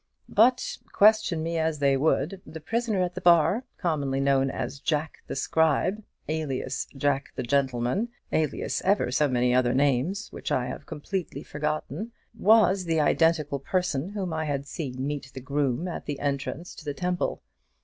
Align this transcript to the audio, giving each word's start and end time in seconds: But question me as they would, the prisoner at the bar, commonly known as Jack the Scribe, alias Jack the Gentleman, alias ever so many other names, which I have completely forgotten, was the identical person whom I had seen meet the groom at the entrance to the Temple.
But 0.29 0.79
question 0.93 1.43
me 1.43 1.59
as 1.59 1.77
they 1.77 1.95
would, 1.95 2.41
the 2.43 2.59
prisoner 2.59 3.03
at 3.03 3.13
the 3.13 3.21
bar, 3.21 3.65
commonly 3.77 4.19
known 4.19 4.49
as 4.49 4.79
Jack 4.79 5.19
the 5.27 5.35
Scribe, 5.35 6.01
alias 6.27 6.87
Jack 6.97 7.29
the 7.35 7.43
Gentleman, 7.43 8.09
alias 8.31 8.81
ever 8.81 9.11
so 9.11 9.27
many 9.27 9.53
other 9.53 9.75
names, 9.75 10.27
which 10.31 10.51
I 10.51 10.65
have 10.65 10.87
completely 10.87 11.43
forgotten, 11.43 12.13
was 12.35 12.85
the 12.85 12.99
identical 12.99 13.59
person 13.59 14.09
whom 14.09 14.33
I 14.33 14.45
had 14.45 14.65
seen 14.65 15.05
meet 15.05 15.31
the 15.35 15.39
groom 15.39 15.87
at 15.87 16.07
the 16.07 16.19
entrance 16.19 16.73
to 16.77 16.83
the 16.83 16.95
Temple. 16.95 17.43